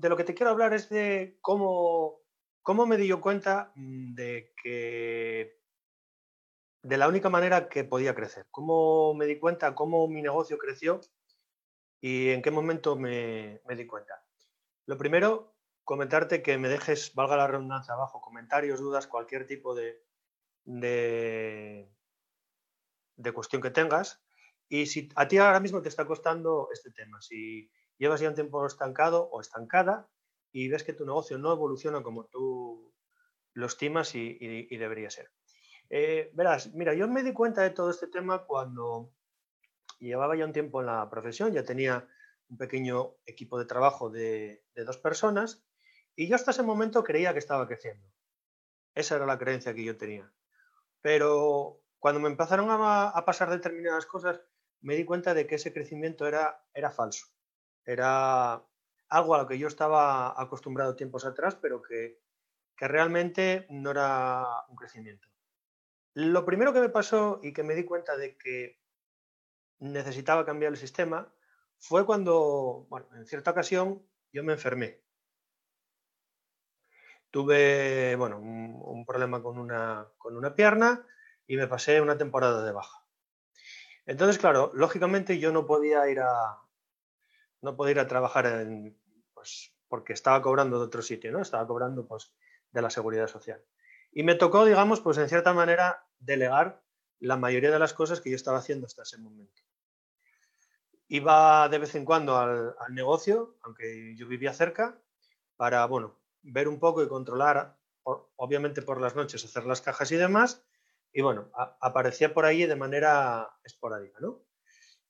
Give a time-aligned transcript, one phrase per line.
[0.00, 2.20] de lo que te quiero hablar es de cómo,
[2.62, 5.58] cómo me di yo cuenta de que
[6.82, 8.46] de la única manera que podía crecer.
[8.50, 11.00] Cómo me di cuenta, cómo mi negocio creció
[12.00, 14.22] y en qué momento me, me di cuenta.
[14.86, 20.00] Lo primero, comentarte que me dejes, valga la redundancia abajo, comentarios, dudas, cualquier tipo de,
[20.64, 21.90] de,
[23.16, 24.22] de cuestión que tengas.
[24.68, 28.34] Y si a ti ahora mismo te está costando este tema, si llevas ya un
[28.34, 30.08] tiempo estancado o estancada
[30.52, 32.94] y ves que tu negocio no evoluciona como tú
[33.54, 35.30] lo estimas y, debería ser.
[35.88, 39.12] Eh, verás, mira, yo me di cuenta de todo este tema cuando
[39.98, 42.08] llevaba ya un tiempo en la profesión, ya tenía
[42.48, 45.64] un pequeño equipo de trabajo de, dos personas
[46.14, 48.06] y yo hasta ese momento creía que estaba creciendo.
[48.94, 50.32] Esa era la creencia que yo tenía.
[51.02, 54.40] Pero cuando me empezaron a, pasar determinadas cosas,
[54.80, 57.35] me di cuenta de que ese crecimiento era falso
[57.86, 58.62] era
[59.08, 62.20] algo a lo que yo estaba acostumbrado tiempos atrás, pero que,
[62.78, 65.28] realmente no era un crecimiento.
[66.12, 68.78] Lo primero que me pasó y que me di cuenta de que
[69.78, 71.32] necesitaba cambiar el sistema
[71.78, 75.00] fue cuando, bueno, en cierta ocasión yo me enfermé.
[77.30, 81.06] Tuve, bueno, un, un problema con una, con una pierna
[81.46, 83.06] y me pasé una temporada de baja.
[84.04, 86.65] Entonces, claro, lógicamente yo no podía ir a,
[87.66, 88.66] no podía ir a trabajar
[89.34, 91.42] pues, porque estaba cobrando de otro sitio, ¿no?
[91.42, 92.32] Estaba cobrando pues,
[92.70, 93.62] de la seguridad social.
[94.12, 96.82] Y me tocó, digamos, pues en cierta manera, delegar
[97.18, 99.62] la mayoría de las cosas que yo estaba haciendo hasta ese momento.
[101.08, 104.98] Iba de vez en cuando al, negocio, aunque yo vivía cerca,
[105.56, 107.76] para, bueno, ver un poco y controlar,
[108.36, 110.64] obviamente por las noches, hacer las cajas y demás,
[111.12, 114.46] y bueno, aparecía por ahí de manera esporádica, ¿no?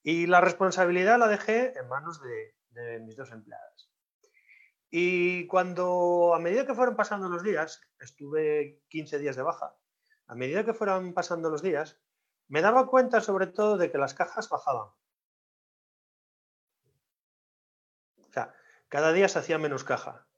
[0.09, 3.91] Y la responsabilidad la dejé en manos de, mis dos empleadas.
[4.89, 9.77] Y cuando, a medida que fueron pasando los días, estuve 15 días de baja,
[10.29, 12.01] a medida que fueron pasando los días,
[12.47, 14.91] me daba cuenta sobre todo de que las cajas bajaban.
[18.21, 18.55] O sea,
[18.87, 20.29] cada día se hacía menos caja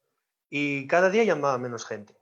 [0.48, 2.16] y cada día llamaba menos gente.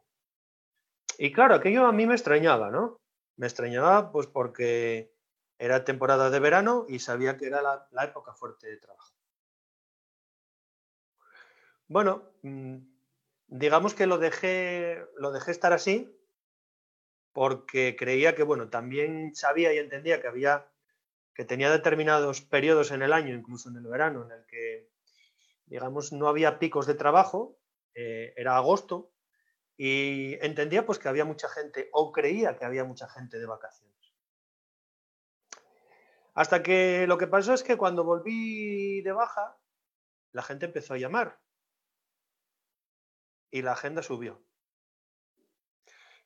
[1.16, 3.00] Y claro, aquello a mí me extrañaba, ¿no?
[3.36, 5.15] Me extrañaba pues porque
[5.58, 9.14] era temporada de verano y sabía que era la, época fuerte de trabajo.
[11.88, 12.78] Bueno, mm,
[13.48, 16.12] digamos que lo dejé, lo dejé estar así
[17.32, 20.68] porque creía que, bueno, también sabía y entendía que había,
[21.34, 24.90] que tenía determinados periodos en el año, incluso en el verano, en el que,
[25.66, 27.58] digamos, no había picos de trabajo,
[27.94, 29.12] eh, era agosto,
[29.76, 33.95] y entendía pues que había mucha gente, o creía que había mucha gente de vacaciones.
[36.36, 39.56] Hasta que lo que pasó es que cuando volví de baja,
[40.32, 41.40] la gente empezó a llamar
[43.50, 44.44] y la agenda subió.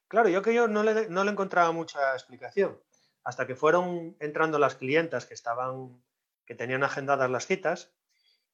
[0.08, 2.82] Claro, yo que yo no le, no le encontraba mucha explicación.
[3.22, 6.02] Hasta que fueron entrando las clientas que estaban,
[6.44, 7.94] que tenían agendadas las citas,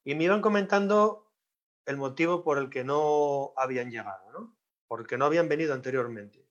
[0.05, 1.33] y me iban comentando
[1.87, 4.55] el motivo por el que no habían llegado, ¿no?
[4.89, 6.47] Porque no habían venido anteriormente.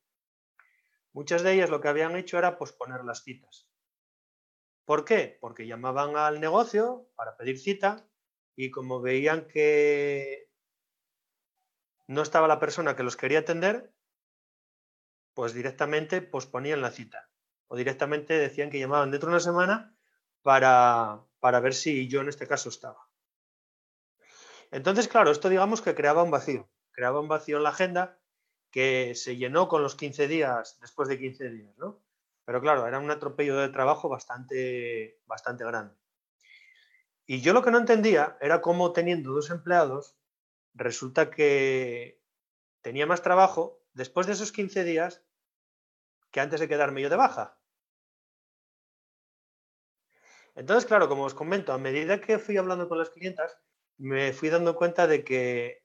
[1.13, 3.69] Muchas de ellas lo que habían hecho era posponer las citas.
[4.85, 5.37] ¿Por qué?
[5.41, 8.07] Porque llamaban al negocio para pedir cita
[8.55, 10.49] y como veían que
[12.07, 13.91] no estaba la persona que los quería atender,
[15.33, 17.29] pues directamente posponían la cita.
[17.67, 19.97] O directamente decían que llamaban dentro de una semana
[20.43, 23.09] para, para ver si yo en este caso estaba.
[24.71, 26.69] Entonces, claro, esto digamos que creaba un vacío.
[26.91, 28.19] Creaba un vacío en la agenda
[28.69, 32.04] que se llenó con los 15 días, después de 15 días, ¿no?
[32.45, 35.95] Pero claro, era un atropello de trabajo bastante, bastante grande.
[37.25, 40.15] Y yo lo que no entendía era cómo teniendo dos empleados,
[40.75, 42.21] resulta que
[42.81, 45.25] tenía más trabajo después de esos 15 días
[46.31, 47.57] que antes de quedarme yo de baja.
[50.53, 53.57] Entonces, claro, como os comento, a medida que fui hablando con las clientas,
[53.97, 55.83] me fui dando cuenta de que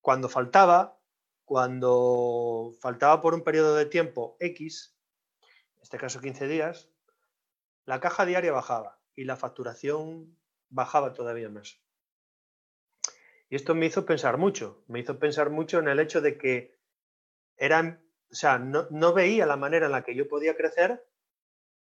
[0.00, 0.98] cuando faltaba,
[1.44, 4.95] cuando faltaba por un periodo de tiempo X,
[5.86, 6.90] este caso 15 días,
[7.84, 10.36] la caja diaria bajaba y la facturación
[10.68, 11.80] bajaba todavía más.
[13.48, 16.76] Y esto me hizo pensar mucho, me hizo pensar mucho en el hecho de que
[17.56, 21.06] eran, o sea, no, no veía la manera en la que yo podía crecer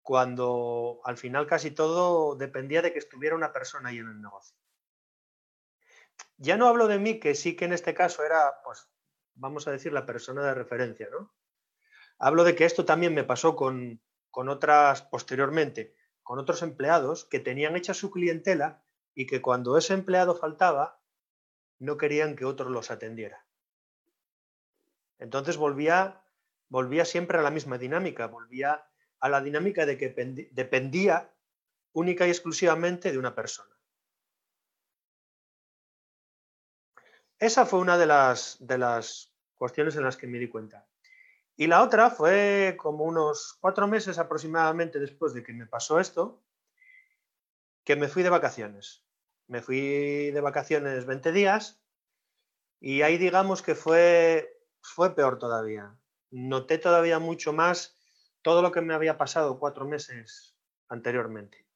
[0.02, 4.56] cuando al final casi todo dependía de que estuviera una persona ahí en el negocio.
[6.38, 8.90] Ya no hablo de mí, que sí que en este caso era, pues,
[9.34, 11.32] vamos a decir, la persona de referencia, ¿no?
[12.24, 14.00] Hablo de que esto también me pasó con,
[14.32, 20.36] otras posteriormente, con otros empleados que tenían hecha su clientela y que cuando ese empleado
[20.36, 21.02] faltaba,
[21.80, 23.44] no querían que otro los atendiera.
[25.18, 26.24] Entonces volvía,
[26.68, 28.86] volvía siempre a la misma dinámica, volvía
[29.18, 30.14] a la dinámica de que
[30.52, 31.34] dependía
[31.90, 33.76] única y exclusivamente de una persona.
[37.40, 40.86] Esa fue una de las, de las cuestiones en las que me di cuenta.
[41.56, 46.42] Y la otra fue como unos cuatro meses aproximadamente después de que me pasó esto,
[47.84, 49.04] que me fui de vacaciones.
[49.48, 51.82] Me fui de vacaciones 20 días
[52.80, 55.94] y ahí digamos que fue, fue peor todavía.
[56.30, 57.98] Noté todavía mucho más
[58.40, 60.56] todo lo que me había pasado cuatro meses
[60.88, 61.66] anteriormente.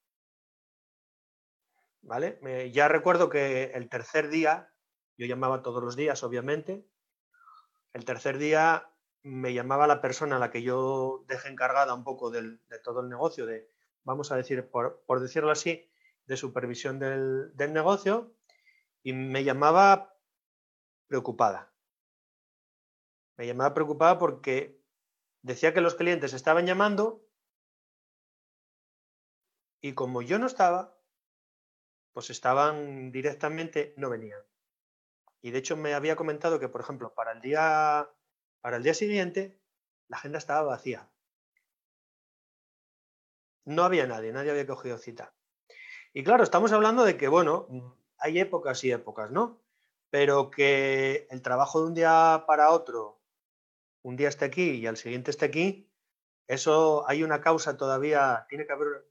[2.03, 2.71] ¿Vale?
[2.73, 4.73] ya recuerdo que el tercer día,
[5.19, 6.87] yo llamaba todos los días, obviamente,
[7.93, 8.89] el tercer día
[9.27, 13.09] me llamaba la persona a la que yo dejé encargada un poco de todo el
[13.09, 13.69] negocio, de,
[14.05, 15.91] vamos a decir, por, decirlo así,
[16.27, 18.33] de supervisión del, del negocio,
[19.03, 20.17] y me llamaba
[21.09, 21.73] preocupada.
[23.37, 24.81] Me llamaba preocupada porque
[25.43, 27.27] decía que los clientes estaban llamando
[29.81, 30.97] y como yo no estaba,
[32.13, 34.41] pues estaban directamente, no venían.
[35.43, 38.09] Y de hecho me había comentado que, por ejemplo, para el día
[38.67, 39.61] para el día siguiente,
[40.09, 41.09] la agenda estaba vacía.
[43.65, 45.33] No había nadie, nadie había cogido cita.
[46.13, 47.69] Y claro, estamos hablando de que, bueno,
[48.19, 49.63] hay épocas y épocas, ¿no?
[50.11, 53.23] Pero que el trabajo de un día para otro,
[54.03, 55.89] un día esté aquí y al siguiente esté aquí,
[56.49, 59.09] eso hay una causa todavía, tiene que haber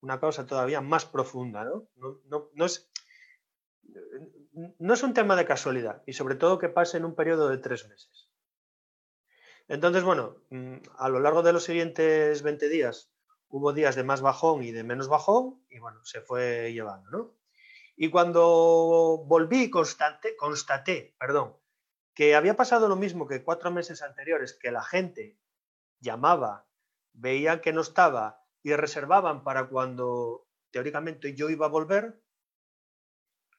[0.00, 1.88] una causa todavía más profunda, ¿no?
[1.94, 2.90] No, no, es,
[4.80, 7.58] no es un tema de casualidad y sobre todo que pase en un periodo de
[7.58, 8.25] tres meses.
[9.68, 13.10] Entonces, bueno, mm, a lo largo de los siguientes 20 días
[13.48, 17.34] hubo días de más bajón y de menos bajón y bueno, se fue llevando, ¿no?
[17.96, 21.56] Y cuando volví, constaté, constaté perdón,
[22.14, 25.38] que había pasado lo mismo que cuatro meses anteriores, que la gente
[26.00, 26.66] llamaba,
[27.12, 32.20] veía que no estaba y reservaban para cuando teóricamente yo iba a volver,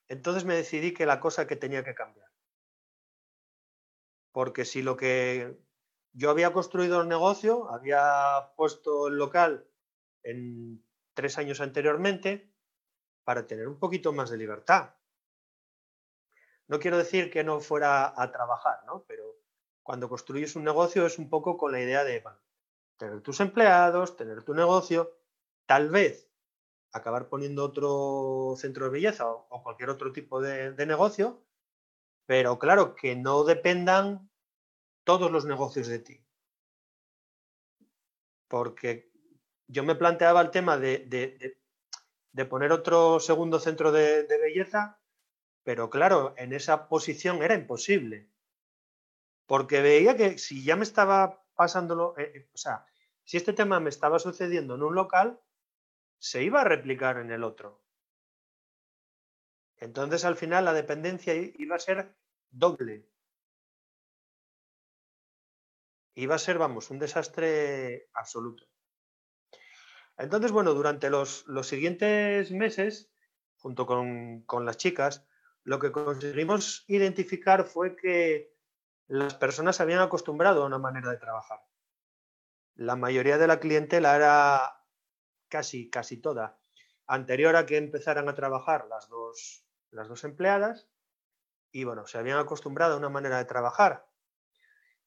[0.07, 2.29] entonces me decidí que la cosa que tenía que cambiar.
[4.31, 5.57] Porque si lo que
[6.17, 9.67] yo había construido el negocio, había puesto el local
[10.23, 10.83] en
[11.13, 12.51] tres años anteriormente
[13.23, 14.95] para tener un poquito más de libertad.
[16.67, 19.05] No quiero decir que no fuera a trabajar, ¿no?
[19.07, 19.25] Pero
[19.83, 22.23] cuando construyes un negocio es un poco con la idea de
[22.97, 25.19] tener tus empleados, tener tu negocio,
[25.67, 26.31] tal vez
[26.93, 31.43] acabar poniendo otro centro de belleza o, cualquier otro tipo de negocio,
[32.25, 34.31] pero claro, que no dependan
[35.07, 36.21] todos los negocios de ti.
[38.49, 39.09] Porque
[39.67, 41.57] yo me planteaba el tema de,
[42.49, 44.99] poner otro segundo centro de, belleza,
[45.63, 48.29] pero claro, en esa posición era imposible.
[49.45, 52.85] Porque veía que si ya me estaba pasándolo, eh, eh, o sea,
[53.23, 55.39] si este tema me estaba sucediendo en un local,
[56.19, 57.81] se iba a replicar en el otro.
[59.77, 62.13] Entonces al final la dependencia iba a ser
[62.49, 63.07] doble
[66.17, 68.65] iba a ser, vamos, un desastre absoluto.
[70.17, 73.11] Entonces, bueno, durante los, siguientes meses,
[73.57, 75.25] junto con, las chicas,
[75.63, 78.51] lo que conseguimos identificar fue que
[79.07, 81.59] las personas se habían acostumbrado a una manera de trabajar.
[82.75, 84.83] La mayoría de la clientela era
[85.49, 86.59] casi, casi toda
[87.07, 90.89] anterior a que empezaran a trabajar las dos, las dos empleadas
[91.71, 94.07] y bueno, se habían acostumbrado a una manera de trabajar.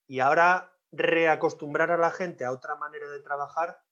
[0.06, 3.82] Y ahora reacostumbrar a la gente a otra manera de trabajar,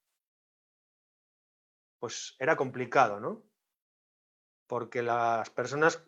[1.99, 3.43] pues era complicado, ¿no?
[4.67, 6.03] Porque las personas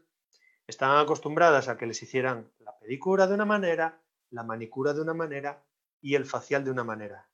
[0.66, 5.14] estaban acostumbradas a que les hicieran la pedicura de una manera, la manicura de una
[5.14, 5.64] manera
[6.00, 7.28] y el facial de una manera.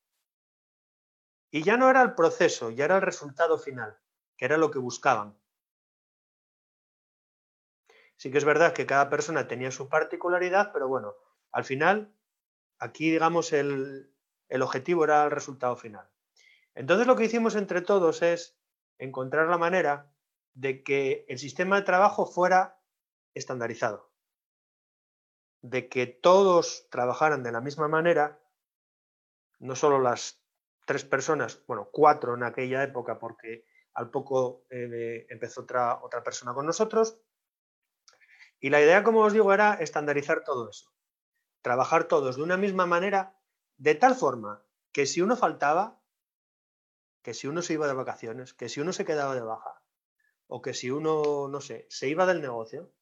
[1.50, 3.98] Y ya no era el proceso, ya era el resultado final,
[4.36, 5.38] que era lo que buscaban.
[8.16, 11.14] Sí que es verdad que cada persona tenía su particularidad, pero bueno,
[11.52, 12.14] al final
[12.78, 14.12] Aquí, digamos, el,
[14.60, 16.08] objetivo era el resultado final.
[16.74, 18.58] Entonces lo que hicimos entre todos es
[18.98, 20.12] encontrar la manera
[20.54, 22.80] de que el sistema de trabajo fuera
[23.34, 24.10] estandarizado,
[25.62, 28.40] de que todos trabajaran de la misma manera,
[29.58, 30.42] no solo las
[30.86, 33.64] tres personas, bueno, cuatro en aquella época, porque
[33.94, 37.18] al poco eh, empezó otra, otra persona con nosotros.
[38.60, 40.95] Y la idea, como os digo, era estandarizar todo eso
[41.66, 43.34] trabajar todos de una misma manera,
[43.76, 46.00] de tal forma que si uno faltaba,
[47.22, 49.82] que si uno se iba de vacaciones, que si uno se quedaba de baja,
[50.46, 52.92] o que si uno, no sé, se iba del negocio,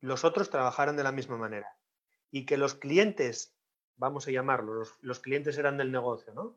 [0.00, 1.76] los otros trabajaran de la misma manera
[2.30, 3.56] y que los clientes,
[3.96, 6.56] vamos a llamarlos, los, clientes eran del negocio, ¿no?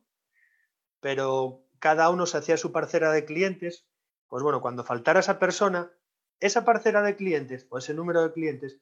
[1.00, 3.88] Pero cada uno se hacía su parcela de clientes,
[4.28, 5.92] pues bueno, cuando faltara esa persona,
[6.40, 8.80] esa parcela de clientes o ese número de clientes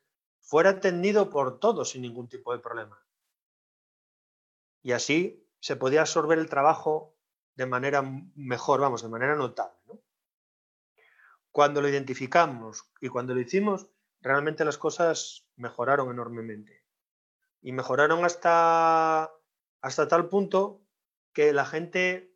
[0.48, 2.98] fuera atendido por todos sin ningún tipo de problema.
[4.82, 7.18] Y así se podía absorber el trabajo
[7.56, 8.02] de manera
[8.36, 10.02] mejor, vamos, de manera notable.
[11.52, 13.88] Cuando lo identificamos y cuando lo hicimos,
[14.22, 16.86] realmente las cosas mejoraron enormemente.
[17.62, 19.30] Y mejoraron hasta,
[19.82, 20.82] hasta tal punto
[21.34, 22.34] que la gente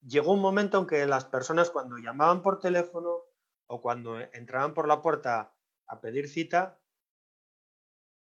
[0.00, 3.18] llegó un momento en que las personas cuando llamaban por teléfono
[3.66, 5.54] o cuando entraban por la puerta
[5.86, 6.81] a pedir cita,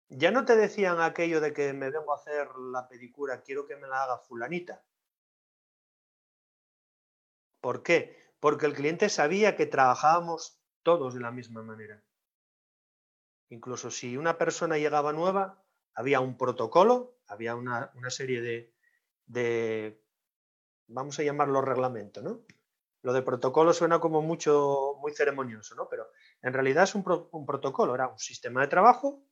[0.10, 3.76] ya no te decían aquello de que me vengo a hacer la pedicura, quiero que
[3.76, 4.84] me la haga fulanita.
[7.62, 8.18] ¿Por qué?
[8.40, 12.04] Porque el cliente sabía que trabajábamos todos de la misma manera.
[13.50, 15.64] Incluso si una persona llegaba nueva,
[15.94, 18.74] había un protocolo, había una, serie
[19.28, 20.02] de,
[20.88, 22.42] vamos a llamarlo reglamento, ¿no?
[23.02, 25.88] Lo de protocolo suena como mucho, muy ceremonioso, ¿no?
[25.88, 26.10] Pero
[26.42, 27.04] en realidad es un
[27.46, 29.24] protocolo, era un sistema de trabajo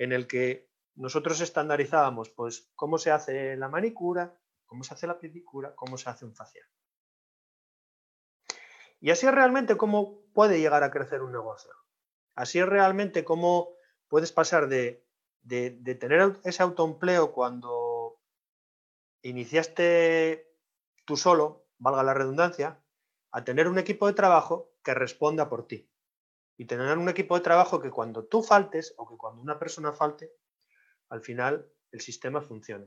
[0.00, 5.18] en el que nosotros estandarizábamos pues cómo se hace la manicura, cómo se hace la
[5.18, 6.66] pedicura, cómo se hace un facial.
[8.98, 11.70] Y así es realmente cómo puede llegar a crecer un negocio.
[12.34, 13.74] Así es realmente cómo
[14.08, 15.06] puedes pasar de,
[15.42, 18.18] de, de tener ese autoempleo cuando
[19.20, 20.50] iniciaste
[21.04, 22.82] tú solo, valga la redundancia,
[23.32, 25.90] a tener un equipo de trabajo que responda por ti
[26.60, 29.94] y tener un equipo de trabajo que cuando tú faltes o que cuando una persona
[29.94, 30.30] falte,
[31.08, 32.86] al final el sistema funcione.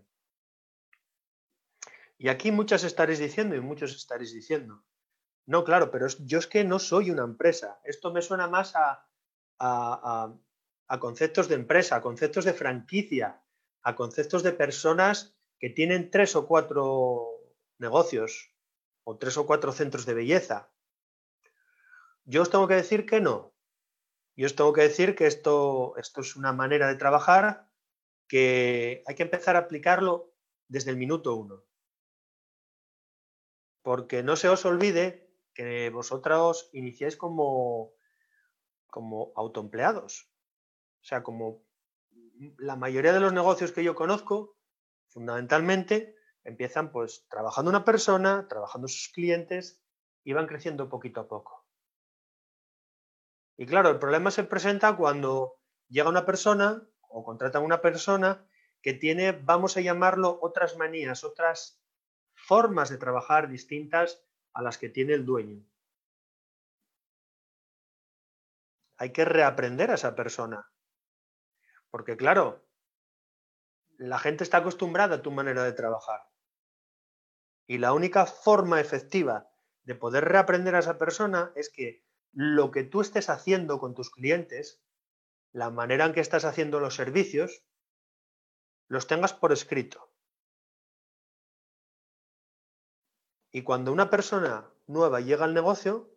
[2.20, 4.84] Y aquí muchas estaréis diciendo y muchos estaréis diciendo,
[5.48, 7.82] no, claro, pero yo es que no soy una empresa.
[7.84, 9.08] Esto me suena más a,
[9.58, 10.32] a,
[10.88, 13.44] a conceptos de empresa, a conceptos de franquicia,
[13.82, 17.40] a conceptos de personas que tienen tres o cuatro
[17.80, 18.54] negocios
[19.04, 20.70] o tres o cuatro centros de belleza.
[22.24, 23.53] Yo os tengo que decir que no,
[24.36, 27.70] yo os tengo que decir que esto, esto es una manera de trabajar
[28.28, 30.34] que hay que empezar a aplicarlo
[30.68, 31.64] desde el minuto uno.
[33.84, 37.94] Porque no se os olvide que vosotros iniciáis como,
[38.88, 40.32] como autoempleados.
[41.02, 41.64] O sea, como
[42.58, 44.58] la mayoría de los negocios que yo conozco,
[45.10, 49.84] fundamentalmente empiezan pues trabajando una persona, trabajando sus clientes
[50.24, 51.63] y van creciendo poquito a poco.
[53.58, 58.48] Y claro, el problema se presenta cuando llega una persona o contratan a una persona
[58.82, 61.82] que tiene, vamos a llamarlo, otras manías, otras
[62.34, 65.64] formas de trabajar distintas a las que tiene el dueño.
[68.98, 70.70] Hay que reaprender a esa persona.
[71.90, 72.66] Porque claro,
[73.98, 76.22] la gente está acostumbrada a tu manera de trabajar.
[77.68, 79.50] Y la única forma efectiva
[79.84, 84.10] de poder reaprender a esa persona es que lo que tú estés haciendo con tus
[84.10, 84.82] clientes,
[85.52, 87.64] la manera en que estás haciendo los servicios,
[88.88, 90.12] los tengas por escrito.
[93.52, 96.10] Y cuando una persona nueva llega al negocio,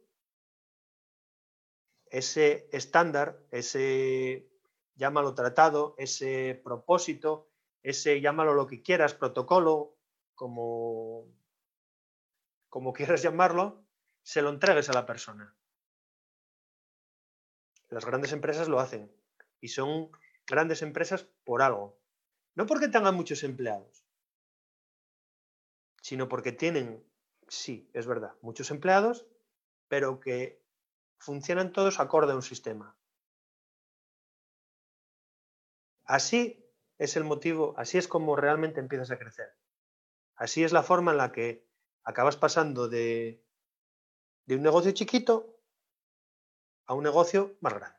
[2.06, 4.48] ese estándar, ese
[4.94, 7.50] llámalo tratado, ese propósito,
[7.82, 9.98] ese llámalo lo que quieras, protocolo,
[10.34, 11.26] como,
[12.70, 13.84] como quieras llamarlo,
[14.22, 15.54] se lo entregues a la persona.
[17.88, 19.12] Las grandes empresas lo hacen
[19.60, 20.10] y son
[20.46, 21.98] grandes empresas por algo.
[22.54, 24.04] No porque tengan muchos empleados,
[26.00, 27.04] sino porque tienen,
[27.48, 29.26] sí, es verdad, muchos empleados,
[29.88, 30.62] pero que
[31.18, 32.96] funcionan todos acorde a un sistema.
[36.04, 36.64] Así
[36.98, 39.54] es el motivo, así es como realmente empiezas a crecer.
[40.36, 41.66] Así es la forma en la que
[42.04, 43.44] acabas pasando de,
[44.46, 45.55] de un negocio chiquito
[46.86, 47.95] a un negocio más grande.